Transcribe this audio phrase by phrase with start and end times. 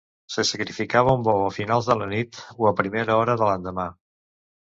[0.35, 3.87] Se sacrificava un bou a finals de la nit o a primera hora de l'endemà.